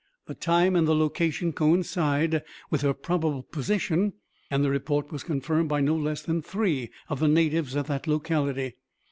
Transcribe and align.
The 0.25 0.33
time 0.33 0.75
and 0.75 0.87
the 0.87 0.95
location 0.95 1.53
coincide 1.53 2.41
with 2.71 2.81
her 2.81 2.91
probable 2.91 3.43
position 3.43 4.13
and 4.49 4.63
the 4.63 4.71
report 4.71 5.11
was 5.11 5.21
confirmed 5.23 5.69
by 5.69 5.81
no 5.81 5.95
less 5.95 6.23
than 6.23 6.41
three 6.41 6.89
of 7.07 7.19
the 7.19 7.27
natives 7.27 7.75
of 7.75 7.85
that 7.85 8.07
locality. 8.07 8.77